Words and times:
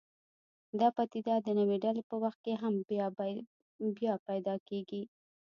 دا 0.79 0.87
پدیده 0.97 1.35
د 1.41 1.47
نوې 1.59 1.77
ډلې 1.83 2.03
په 2.09 2.15
وخت 2.23 2.39
کې 2.45 2.53
هم 2.61 2.73
بیا 4.03 4.13
پیدا 4.27 4.55
کېږي. 4.67 5.01